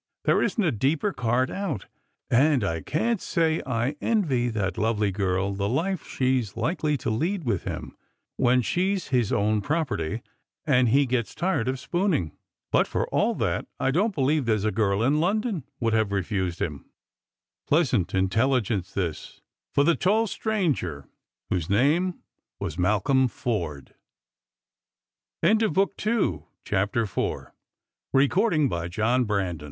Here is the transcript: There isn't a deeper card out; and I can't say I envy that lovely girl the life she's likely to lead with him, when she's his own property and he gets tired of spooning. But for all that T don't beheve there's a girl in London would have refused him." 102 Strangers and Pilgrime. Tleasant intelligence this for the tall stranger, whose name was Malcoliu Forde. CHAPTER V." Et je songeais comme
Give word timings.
There 0.25 0.41
isn't 0.41 0.63
a 0.63 0.71
deeper 0.71 1.13
card 1.13 1.51
out; 1.51 1.85
and 2.31 2.63
I 2.63 2.81
can't 2.81 3.21
say 3.21 3.61
I 3.67 3.97
envy 4.01 4.49
that 4.49 4.79
lovely 4.79 5.11
girl 5.11 5.53
the 5.53 5.69
life 5.69 6.07
she's 6.07 6.57
likely 6.57 6.97
to 7.05 7.11
lead 7.11 7.43
with 7.43 7.65
him, 7.65 7.95
when 8.35 8.63
she's 8.63 9.09
his 9.09 9.31
own 9.31 9.61
property 9.61 10.23
and 10.65 10.89
he 10.89 11.05
gets 11.05 11.35
tired 11.35 11.67
of 11.67 11.79
spooning. 11.79 12.35
But 12.71 12.87
for 12.87 13.07
all 13.09 13.35
that 13.35 13.67
T 13.79 13.91
don't 13.91 14.15
beheve 14.15 14.45
there's 14.45 14.65
a 14.65 14.71
girl 14.71 15.03
in 15.03 15.19
London 15.19 15.65
would 15.79 15.93
have 15.93 16.11
refused 16.11 16.59
him." 16.63 16.89
102 17.67 17.69
Strangers 17.69 17.69
and 17.69 17.69
Pilgrime. 17.69 17.69
Tleasant 17.69 18.15
intelligence 18.31 18.93
this 18.95 19.41
for 19.71 19.83
the 19.83 19.95
tall 19.95 20.25
stranger, 20.25 21.07
whose 21.51 21.69
name 21.69 22.21
was 22.59 22.75
Malcoliu 22.77 23.29
Forde. 23.29 23.93
CHAPTER 25.43 25.69
V." 27.05 27.21
Et 28.13 28.27
je 28.27 28.31
songeais 28.33 28.95
comme 28.95 29.59